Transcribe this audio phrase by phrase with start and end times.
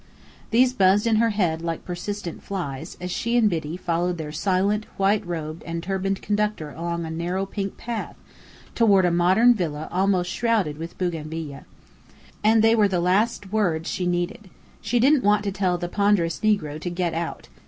[0.49, 4.85] These buzzed in her head, like persistent flies, as she and Biddy followed their silent,
[4.97, 8.15] white robed and turbaned conductor along a narrow pink path,
[8.73, 11.65] toward a modern villa almost shrouded with bougainvillia.
[12.43, 14.49] And they were the last words she needed.
[14.81, 17.47] She didn't want to tell the ponderous negro to "get out."